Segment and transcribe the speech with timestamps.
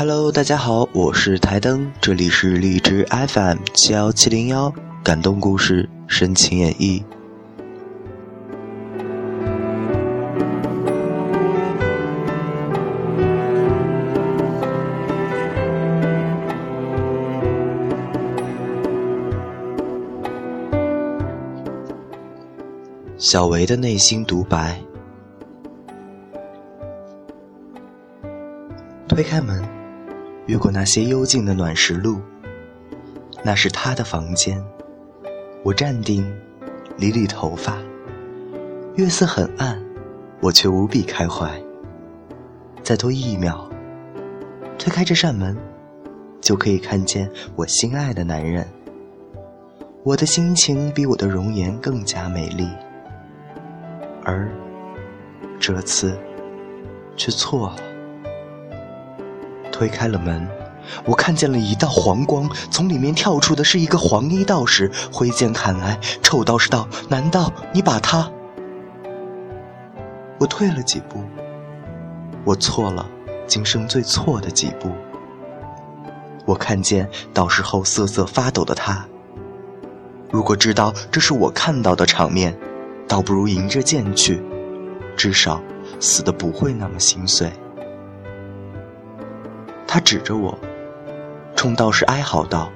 [0.00, 4.72] Hello，大家好，我是台灯，这里是荔枝 FM 七幺七零幺，
[5.04, 7.02] 感动故事，深情演绎。
[23.18, 24.80] 小维的内心独白。
[29.06, 29.62] 推开门，
[30.50, 32.20] 越过那些幽静的暖石路，
[33.44, 34.60] 那是他的房间。
[35.62, 36.28] 我站定，
[36.96, 37.78] 理理头发。
[38.96, 39.80] 月色很暗，
[40.40, 41.48] 我却无比开怀。
[42.82, 43.70] 再多一秒，
[44.76, 45.56] 推开这扇门，
[46.40, 48.66] 就可以看见我心爱的男人。
[50.02, 52.68] 我的心情比我的容颜更加美丽。
[54.24, 54.50] 而
[55.60, 56.18] 这次
[57.16, 57.89] 却错了。
[59.80, 60.46] 推开了门，
[61.06, 65.98] 我看见了一道黄光，从里面跳出的是一个黄衣道士，挥剑砍来。
[66.22, 68.30] 臭道士道：“难道你把他？”
[70.38, 71.24] 我退了几步，
[72.44, 73.06] 我错了，
[73.46, 74.90] 今生最错的几步。
[76.44, 79.02] 我看见道士后瑟瑟发抖的他。
[80.30, 82.54] 如果知道这是我看到的场面。
[83.08, 84.40] 倒不如迎着剑去，
[85.16, 85.60] 至少
[85.98, 87.50] 死的不会那么心碎。
[89.92, 90.56] 他指着我，
[91.56, 92.70] 冲道士哀嚎道：“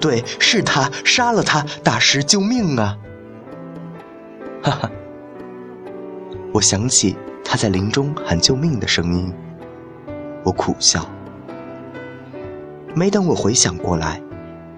[0.00, 2.96] 对，是他杀了他，大师救命啊！”
[4.62, 4.90] 哈哈，
[6.54, 9.34] 我想起他在林中喊救命的声音，
[10.44, 11.04] 我苦笑。
[12.94, 14.22] 没等我回想过来，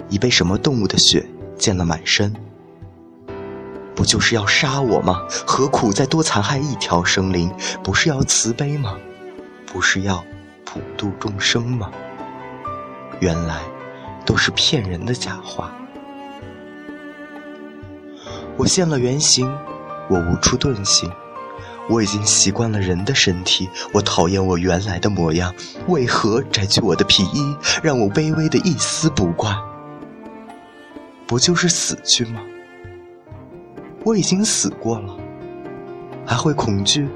[0.08, 2.34] 已被什么动物的血溅了满身。
[3.94, 5.20] 不就是要杀我吗？
[5.46, 7.52] 何苦再多残害一条生灵？
[7.84, 8.96] 不是要慈悲吗？
[9.66, 10.24] 不是要
[10.72, 11.90] 普度众生吗？
[13.20, 13.60] 原来
[14.24, 15.70] 都是骗人的假话。
[18.56, 19.46] 我现了原形，
[20.08, 21.12] 我无处遁形。
[21.90, 25.54] 我已经习惯了人的身体，我讨厌我原来的模样。
[25.88, 29.62] 为何摘去我的皮衣，让我卑微的一丝不挂？
[31.26, 32.40] 不就是死去吗？
[34.04, 35.14] 我已经死过了，
[36.24, 37.06] 还会恐惧？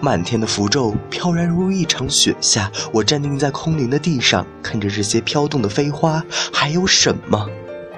[0.00, 6.22] 漫天的符咒飘然如一场雪下，我站定在空灵的地上，看着这些飘动的飞花，
[6.52, 7.48] 还有什么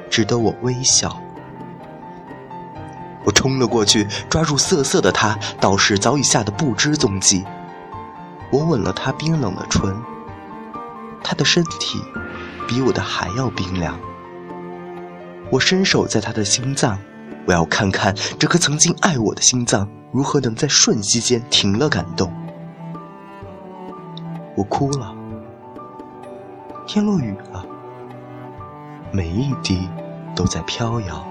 [0.09, 1.21] 值得我微笑？
[3.25, 7.45] 我冲了过去，抓住瑟瑟的他，道士早已吓得不知踪迹。
[8.51, 9.95] 我吻了他冰冷的唇，
[11.23, 12.03] 他的身体
[12.67, 14.01] 比我的还要冰凉。
[15.51, 16.99] 我伸手在他的心脏，
[17.47, 22.33] 我要看看这颗曾经爱我的心脏如何能在瞬息间停了感动。
[24.57, 25.15] 我哭了，
[26.87, 27.65] 天落雨了，
[29.11, 29.89] 每一滴
[30.35, 31.27] 都在飘摇。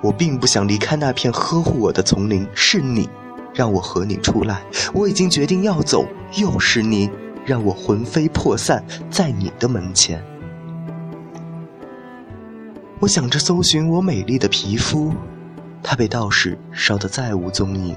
[0.00, 3.08] 我并不想离开那片呵护我的丛林，是你
[3.52, 4.62] 让我和你出来。
[4.94, 6.06] 我已经决定要走，
[6.36, 7.10] 又是你
[7.44, 10.22] 让我魂飞魄散在你的门前。
[12.98, 15.12] 我想着搜寻我美丽的皮肤，
[15.82, 17.94] 它被道士烧得再无踪影。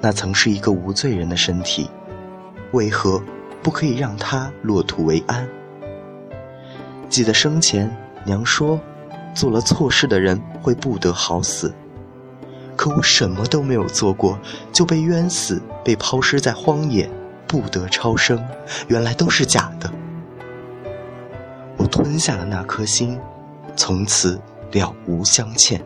[0.00, 1.88] 那曾是一个无罪人的身体，
[2.72, 3.22] 为何
[3.62, 5.48] 不可以让他落土为安？
[7.08, 7.88] 记得生前
[8.24, 8.78] 娘说，
[9.32, 11.72] 做了错事的人会不得好死。
[12.74, 14.36] 可我什么都没有做过，
[14.72, 17.08] 就被冤死，被抛尸在荒野，
[17.46, 18.44] 不得超生。
[18.88, 19.88] 原来都是假的。
[21.76, 23.16] 我吞下了那颗心。
[23.76, 24.40] 从此
[24.72, 25.80] 了无相欠。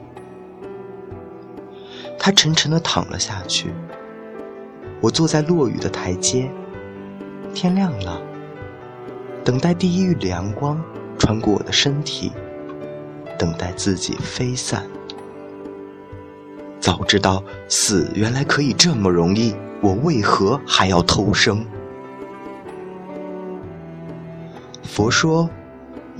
[2.18, 3.72] 他沉沉的躺了下去。
[5.00, 6.50] 我坐在落雨的台阶，
[7.54, 8.20] 天亮了，
[9.42, 10.78] 等待第一缕阳光
[11.18, 12.32] 穿过我的身体，
[13.38, 14.84] 等待自己飞散。
[16.78, 21.64] 早知道死原来可以这么容易，我为何还要偷生？
[24.82, 25.48] 佛说。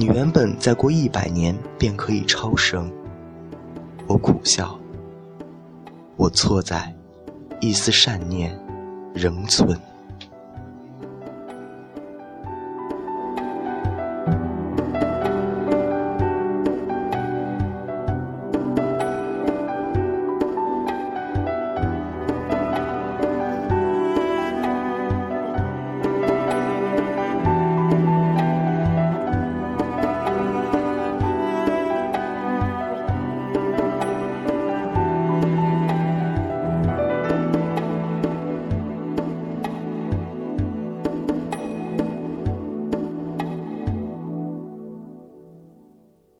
[0.00, 2.90] 你原本再过一百年便可以超生，
[4.06, 4.80] 我苦笑，
[6.16, 6.90] 我错在
[7.60, 8.58] 一丝善念
[9.12, 9.78] 仍存。